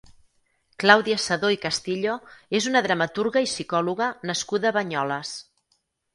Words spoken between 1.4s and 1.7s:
i